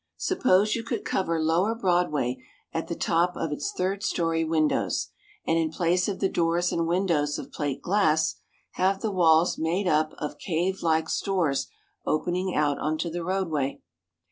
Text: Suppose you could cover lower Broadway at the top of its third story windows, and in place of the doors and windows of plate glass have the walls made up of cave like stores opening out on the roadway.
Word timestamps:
Suppose 0.17 0.73
you 0.75 0.83
could 0.83 1.05
cover 1.05 1.39
lower 1.39 1.75
Broadway 1.75 2.41
at 2.73 2.87
the 2.87 2.95
top 2.95 3.35
of 3.37 3.51
its 3.51 3.71
third 3.71 4.01
story 4.01 4.43
windows, 4.43 5.09
and 5.45 5.59
in 5.59 5.69
place 5.69 6.07
of 6.07 6.19
the 6.19 6.27
doors 6.27 6.71
and 6.71 6.87
windows 6.87 7.37
of 7.37 7.51
plate 7.51 7.83
glass 7.83 8.37
have 8.71 9.01
the 9.01 9.11
walls 9.11 9.59
made 9.59 9.87
up 9.87 10.13
of 10.17 10.39
cave 10.39 10.81
like 10.81 11.07
stores 11.07 11.67
opening 12.03 12.55
out 12.55 12.79
on 12.79 12.97
the 12.97 13.23
roadway. 13.23 13.79